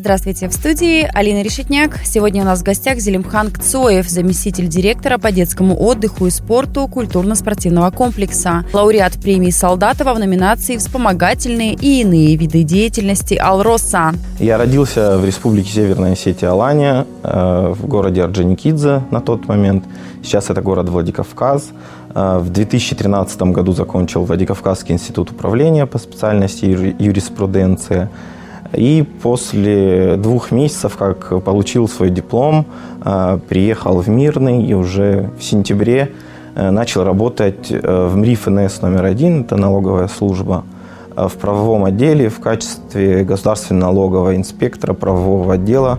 Здравствуйте, 0.00 0.48
в 0.48 0.54
студии 0.54 1.06
Алина 1.12 1.42
Решетняк. 1.42 1.98
Сегодня 2.04 2.40
у 2.40 2.46
нас 2.46 2.60
в 2.60 2.62
гостях 2.62 3.00
Зелимхан 3.00 3.50
Кцоев, 3.50 4.08
заместитель 4.08 4.66
директора 4.66 5.18
по 5.18 5.30
детскому 5.30 5.78
отдыху 5.78 6.26
и 6.26 6.30
спорту 6.30 6.88
культурно-спортивного 6.88 7.90
комплекса, 7.90 8.64
лауреат 8.72 9.20
премии 9.20 9.50
Солдатова 9.50 10.14
в 10.14 10.18
номинации 10.18 10.78
«Вспомогательные 10.78 11.74
и 11.74 12.00
иные 12.00 12.34
виды 12.36 12.62
деятельности 12.62 13.34
Алроса». 13.34 14.14
Я 14.38 14.56
родился 14.56 15.18
в 15.18 15.26
республике 15.26 15.70
Северная 15.70 16.12
Осетия 16.12 16.50
Алания, 16.50 17.06
э, 17.22 17.74
в 17.76 17.86
городе 17.86 18.22
Орджоникидзе 18.22 19.02
на 19.10 19.20
тот 19.20 19.48
момент. 19.48 19.84
Сейчас 20.22 20.48
это 20.48 20.62
город 20.62 20.88
Владикавказ. 20.88 21.72
Э, 22.14 22.38
в 22.38 22.48
2013 22.48 23.52
году 23.52 23.72
закончил 23.72 24.24
Владикавказский 24.24 24.94
институт 24.94 25.30
управления 25.30 25.84
по 25.84 25.98
специальности 25.98 26.64
юриспруденция. 26.64 28.08
И 28.72 29.04
после 29.22 30.16
двух 30.16 30.52
месяцев, 30.52 30.96
как 30.96 31.42
получил 31.42 31.88
свой 31.88 32.10
диплом, 32.10 32.66
э, 33.04 33.38
приехал 33.48 34.00
в 34.00 34.08
Мирный 34.08 34.64
и 34.64 34.74
уже 34.74 35.30
в 35.38 35.42
сентябре 35.42 36.12
э, 36.54 36.70
начал 36.70 37.04
работать 37.04 37.70
э, 37.70 38.08
в 38.08 38.16
МРИ 38.16 38.36
ФНС 38.36 38.82
номер 38.82 39.04
один, 39.04 39.42
это 39.42 39.56
налоговая 39.56 40.08
служба, 40.08 40.64
в 41.16 41.32
правовом 41.32 41.84
отделе 41.84 42.28
в 42.28 42.38
качестве 42.38 43.24
государственного 43.24 43.92
налогового 43.92 44.36
инспектора 44.36 44.94
правового 44.94 45.54
отдела, 45.54 45.98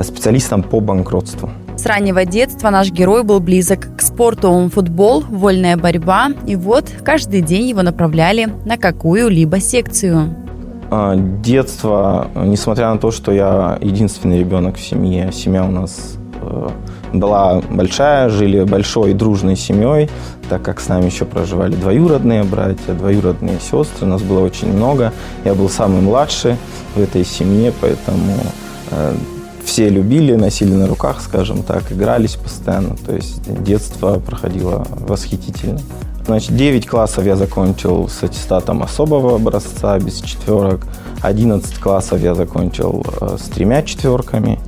специалистом 0.00 0.62
по 0.62 0.80
банкротству. 0.80 1.50
С 1.76 1.86
раннего 1.86 2.24
детства 2.24 2.70
наш 2.70 2.90
герой 2.90 3.24
был 3.24 3.40
близок 3.40 3.96
к 3.96 4.00
спорту. 4.00 4.70
Футбол, 4.72 5.22
вольная 5.28 5.76
борьба. 5.76 6.30
И 6.46 6.54
вот 6.54 6.90
каждый 7.04 7.42
день 7.42 7.66
его 7.66 7.82
направляли 7.82 8.48
на 8.64 8.78
какую-либо 8.78 9.58
секцию. 9.58 10.36
А, 10.90 11.14
детство, 11.16 12.30
несмотря 12.34 12.92
на 12.92 12.98
то, 12.98 13.10
что 13.10 13.32
я 13.32 13.78
единственный 13.80 14.38
ребенок 14.38 14.76
в 14.76 14.80
семье, 14.80 15.32
семья 15.32 15.64
у 15.64 15.70
нас 15.70 16.16
э, 16.40 16.68
была 17.12 17.62
большая, 17.70 18.28
жили 18.28 18.64
большой 18.64 19.14
дружной 19.14 19.56
семьей, 19.56 20.10
так 20.48 20.62
как 20.62 20.80
с 20.80 20.88
нами 20.88 21.06
еще 21.06 21.24
проживали 21.24 21.74
двоюродные 21.74 22.44
братья, 22.44 22.92
двоюродные 22.92 23.58
сестры, 23.60 24.06
нас 24.06 24.22
было 24.22 24.40
очень 24.40 24.72
много. 24.72 25.12
Я 25.44 25.54
был 25.54 25.68
самый 25.68 26.00
младший 26.00 26.56
в 26.94 27.00
этой 27.00 27.24
семье, 27.24 27.72
поэтому 27.80 28.34
э, 28.90 29.14
все 29.64 29.88
любили, 29.88 30.34
носили 30.34 30.74
на 30.74 30.86
руках, 30.86 31.20
скажем 31.20 31.62
так, 31.62 31.90
игрались 31.90 32.36
постоянно. 32.36 32.96
То 32.96 33.14
есть 33.14 33.40
детство 33.62 34.18
проходило 34.20 34.86
восхитительно. 35.00 35.80
Значит, 36.26 36.56
9 36.56 36.86
классов 36.86 37.26
я 37.26 37.36
закончил 37.36 38.08
с 38.08 38.22
аттестатом 38.22 38.82
особого 38.82 39.36
образца, 39.36 39.98
без 39.98 40.20
четверок. 40.20 40.86
11 41.20 41.78
классов 41.78 42.20
я 42.20 42.34
закончил 42.34 43.04
э, 43.20 43.36
с 43.38 43.48
тремя 43.50 43.82
четверками. 43.82 44.58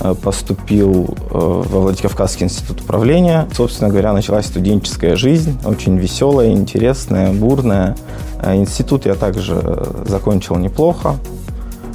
Э, 0.00 0.14
поступил 0.14 1.08
э, 1.08 1.28
во 1.32 1.80
Владикавказский 1.80 2.44
институт 2.44 2.82
управления. 2.82 3.48
Собственно 3.54 3.88
говоря, 3.88 4.12
началась 4.12 4.46
студенческая 4.46 5.16
жизнь, 5.16 5.58
очень 5.64 5.96
веселая, 5.96 6.50
интересная, 6.50 7.32
бурная. 7.32 7.96
Институт 8.44 9.06
я 9.06 9.14
также 9.14 9.60
закончил 10.06 10.56
неплохо. 10.56 11.16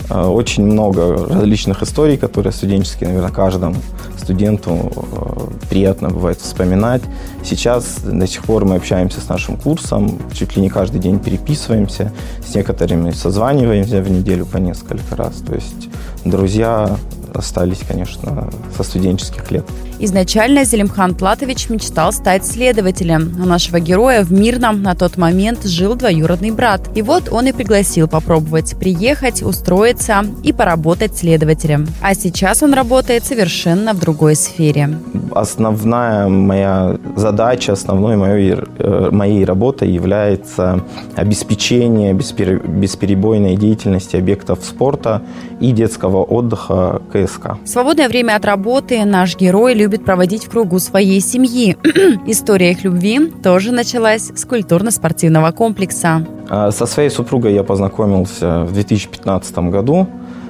Э, 0.10 0.26
очень 0.26 0.66
много 0.66 1.28
различных 1.28 1.82
историй, 1.84 2.18
которые 2.18 2.54
студенческие, 2.54 3.10
наверное, 3.10 3.32
каждому 3.32 3.76
студенту 4.18 4.92
э, 4.96 5.68
приятно 5.70 6.10
бывает 6.10 6.40
вспоминать. 6.40 7.02
Сейчас 7.44 8.00
до 8.00 8.28
сих 8.28 8.44
пор 8.44 8.66
мы 8.66 8.76
общаемся 8.76 9.22
с 9.22 9.30
нашим 9.30 9.58
курсом, 9.58 10.20
чуть 10.34 10.56
ли 10.56 10.62
не 10.62 10.70
каждый 10.70 11.00
день 11.00 11.20
переписываемся, 11.20 12.12
с 12.46 12.56
некоторыми 12.56 13.12
созваниваемся 13.12 14.02
в 14.02 14.10
неделю 14.10 14.46
по 14.46 14.58
несколько 14.58 15.16
раз. 15.16 15.38
То 15.46 15.56
есть 15.56 15.90
друзья 16.26 16.98
остались, 17.36 17.80
конечно, 17.88 18.50
со 18.76 18.84
студенческих 18.84 19.52
лет. 19.52 19.66
Изначально 20.00 20.66
Зелимхан 20.66 21.16
Платович 21.16 21.70
мечтал 21.70 22.12
стать 22.12 22.46
следователем. 22.46 23.40
У 23.42 23.46
нашего 23.46 23.80
героя 23.80 24.24
в 24.24 24.34
Мирном 24.34 24.82
на 24.82 24.96
тот 24.96 25.18
момент 25.18 25.64
жил 25.64 25.96
двоюродный 25.96 26.52
брат. 26.52 26.82
И 26.96 27.02
вот 27.02 27.32
он 27.32 27.48
и 27.48 27.54
пригласил 27.54 28.10
попробовать 28.10 28.76
приехать, 28.78 29.42
устроиться 29.44 30.26
и 30.44 30.52
поработать 30.52 31.18
следователем. 31.18 31.88
А 32.02 32.16
сейчас 32.16 32.64
он 32.64 32.74
работает 32.74 33.24
совершенно 33.24 33.94
в 33.94 34.00
другой 34.00 34.36
сфере. 34.36 34.90
Основная 35.32 36.28
моя 36.28 36.98
задача, 37.16 37.72
основной 37.72 38.18
моей, 38.18 38.56
э, 38.80 39.10
моей 39.10 39.46
работой 39.46 39.90
является 39.90 40.84
обеспечение 41.16 42.14
бесперебойной 42.14 43.56
деятельности 43.56 44.18
объектов 44.18 44.60
спорта 44.64 45.22
и 45.62 45.72
детского 45.72 46.24
отдыха 46.24 47.02
КСК. 47.12 47.23
В 47.64 47.68
свободное 47.68 48.10
время 48.10 48.36
от 48.36 48.46
работы 48.46 49.04
наш 49.06 49.36
герой 49.38 49.74
любит 49.74 50.06
проводить 50.06 50.46
в 50.46 50.50
кругу 50.50 50.80
своей 50.80 51.20
семьи. 51.20 51.78
История 52.26 52.72
их 52.72 52.84
любви 52.84 53.32
тоже 53.44 53.72
началась 53.72 54.32
с 54.36 54.46
культурно-спортивного 54.46 55.52
комплекса. 55.52 56.26
А, 56.50 56.72
со 56.72 56.86
своей 56.86 57.10
супругой 57.10 57.54
я 57.54 57.64
познакомился 57.64 58.64
в 58.64 58.74
2015 58.74 59.58
году 59.70 60.08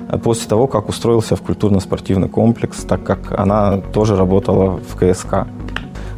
а, 0.10 0.18
после 0.18 0.50
того, 0.50 0.68
как 0.68 0.90
устроился 0.90 1.36
в 1.36 1.42
культурно-спортивный 1.42 2.30
комплекс, 2.30 2.78
так 2.84 3.04
как 3.04 3.38
она 3.38 3.78
тоже 3.78 4.16
работала 4.16 4.80
в 4.80 4.96
КСК. 4.96 5.48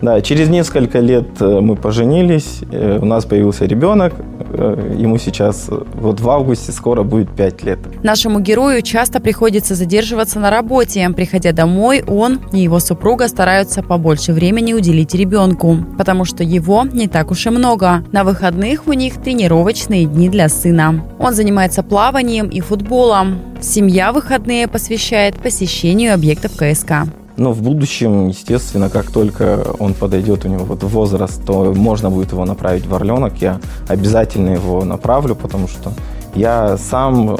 Да, 0.01 0.22
через 0.22 0.50
несколько 0.50 1.00
лет 1.00 1.28
э, 1.39 1.59
мы 1.61 1.75
поженились, 1.75 2.59
э, 2.72 3.00
у 3.01 3.06
нас 3.06 3.25
появился 3.25 3.66
ребенок, 3.66 4.13
э, 4.51 4.95
ему 4.97 5.17
сейчас 5.17 5.69
вот 5.94 6.19
в 6.19 6.29
августе 6.29 6.72
скоро 6.72 7.03
будет 7.03 7.29
5 7.35 7.63
лет. 7.63 7.79
Нашему 8.03 8.39
герою 8.39 8.81
часто 8.81 9.19
приходится 9.19 9.75
задерживаться 9.75 10.39
на 10.39 10.50
работе. 10.50 11.09
Приходя 11.16 11.51
домой, 11.51 12.03
он 12.07 12.39
и 12.51 12.59
его 12.59 12.79
супруга 12.79 13.28
стараются 13.28 13.81
побольше 13.81 14.34
времени 14.34 14.73
уделить 14.73 15.13
ребенку, 15.16 15.78
потому 15.97 16.25
что 16.25 16.44
его 16.44 16.85
не 16.91 17.07
так 17.07 17.31
уж 17.31 17.45
и 17.45 17.50
много. 17.50 18.03
На 18.11 18.23
выходных 18.23 18.88
у 18.88 18.94
них 18.94 19.22
тренировочные 19.22 20.05
дни 20.05 20.29
для 20.29 20.50
сына. 20.50 21.03
Он 21.19 21.34
занимается 21.34 21.84
плаванием 21.84 22.50
и 22.50 22.59
футболом. 22.59 23.39
Семья 23.61 24.11
выходные 24.11 24.67
посвящает 24.67 25.35
посещению 25.35 26.13
объектов 26.13 26.51
КСК. 26.57 27.07
Но 27.38 27.51
в 27.51 27.62
будущем, 27.62 28.29
естественно, 28.29 28.90
как 28.90 29.12
только 29.12 29.66
он 29.79 29.94
подойдет 29.94 30.46
у 30.46 30.47
него 30.47 30.63
вот 30.66 30.84
возраст, 30.84 31.44
то 31.46 31.73
можно 31.73 32.09
будет 32.09 32.31
его 32.31 32.46
направить 32.46 32.85
в 32.85 32.96
Орленок. 32.96 33.41
Я 33.41 33.59
обязательно 33.88 34.50
его 34.50 34.85
направлю, 34.85 35.35
потому 35.35 35.68
что 35.68 35.91
я 36.34 36.78
сам 36.78 37.35
э, 37.35 37.38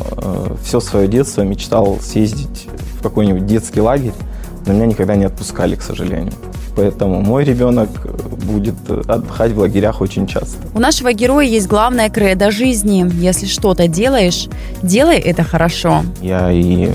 все 0.64 0.80
свое 0.80 1.08
детство 1.08 1.42
мечтал 1.42 1.98
съездить 2.02 2.68
в 3.00 3.04
какой-нибудь 3.04 3.46
детский 3.46 3.82
лагерь, 3.82 4.14
но 4.66 4.74
меня 4.74 4.86
никогда 4.86 5.16
не 5.16 5.26
отпускали, 5.26 5.76
к 5.76 5.82
сожалению. 5.82 6.34
Поэтому 6.76 7.22
мой 7.22 7.46
ребенок 7.46 7.90
будет 8.46 8.76
отдыхать 9.08 9.54
в 9.54 9.60
лагерях 9.60 10.02
очень 10.02 10.28
часто. 10.28 10.58
У 10.74 10.80
нашего 10.80 11.14
героя 11.14 11.46
есть 11.46 11.68
главная 11.68 12.10
кредо 12.10 12.52
жизни. 12.52 13.10
Если 13.22 13.46
что-то 13.46 13.88
делаешь, 13.88 14.48
делай 14.82 15.18
это 15.18 15.44
хорошо. 15.44 16.04
Я 16.22 16.52
и 16.52 16.92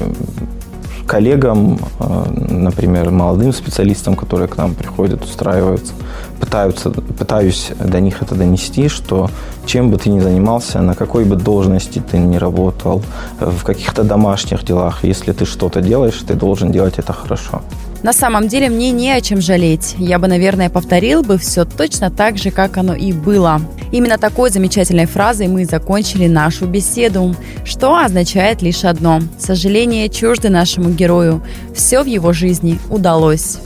коллегам, 1.10 1.76
э, 1.98 2.24
например, 2.50 3.10
молодым 3.10 3.52
специалистам, 3.52 4.14
которые 4.14 4.46
к 4.46 4.56
нам 4.56 4.74
приходят, 4.74 5.24
устраиваются, 5.24 5.92
пытаются, 6.38 6.90
пытаюсь 6.90 7.72
до 7.80 8.00
них 8.00 8.22
это 8.22 8.36
донести, 8.36 8.88
что 8.88 9.28
чем 9.66 9.90
бы 9.90 9.98
ты 9.98 10.08
ни 10.10 10.20
занимался, 10.20 10.82
на 10.82 10.94
какой 10.94 11.24
бы 11.24 11.34
должности 11.34 12.00
ты 12.10 12.18
ни 12.18 12.38
работал, 12.38 13.02
в 13.40 13.64
каких-то 13.64 14.04
домашних 14.04 14.64
делах, 14.64 15.04
если 15.04 15.32
ты 15.32 15.46
что-то 15.46 15.80
делаешь, 15.80 16.22
ты 16.28 16.34
должен 16.34 16.70
делать 16.70 16.98
это 16.98 17.12
хорошо. 17.12 17.60
На 18.02 18.14
самом 18.14 18.48
деле 18.48 18.70
мне 18.70 18.90
не 18.92 19.12
о 19.12 19.20
чем 19.20 19.40
жалеть. 19.40 19.94
Я 19.98 20.18
бы, 20.18 20.26
наверное, 20.26 20.70
повторил 20.70 21.22
бы 21.22 21.36
все 21.36 21.64
точно 21.64 22.10
так 22.10 22.38
же, 22.38 22.50
как 22.50 22.78
оно 22.78 22.94
и 22.94 23.12
было. 23.12 23.60
Именно 23.92 24.16
такой 24.16 24.50
замечательной 24.50 25.06
фразой 25.06 25.48
мы 25.48 25.64
закончили 25.64 26.26
нашу 26.26 26.66
беседу, 26.66 27.34
что 27.64 27.96
означает 27.96 28.62
лишь 28.62 28.84
одно. 28.84 29.20
Сожаление 29.38 30.08
чужды 30.08 30.48
нашему 30.48 30.90
герою. 30.90 31.42
Все 31.74 32.02
в 32.02 32.06
его 32.06 32.32
жизни 32.32 32.78
удалось. 32.88 33.58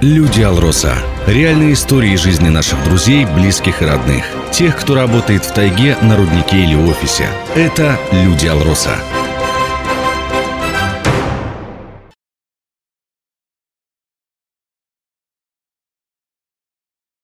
Люди 0.00 0.42
Алроса. 0.42 0.94
Реальные 1.28 1.74
истории 1.74 2.16
жизни 2.16 2.48
наших 2.48 2.82
друзей, 2.82 3.24
близких 3.24 3.82
и 3.82 3.84
родных. 3.84 4.24
Тех, 4.50 4.76
кто 4.76 4.96
работает 4.96 5.44
в 5.44 5.52
тайге, 5.52 5.96
на 6.02 6.16
руднике 6.16 6.56
или 6.56 6.74
офисе. 6.74 7.28
Это 7.54 7.96
Люди 8.10 8.48
Алроса. 8.48 8.96